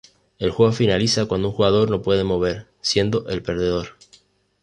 El 0.39 0.49
juego 0.49 0.71
finaliza 0.71 1.27
cuando 1.27 1.49
un 1.49 1.53
jugador 1.53 1.91
no 1.91 2.01
puede 2.01 2.23
mover, 2.23 2.65
siendo 2.81 3.27
el 3.29 3.43
perdedor. 3.43 3.97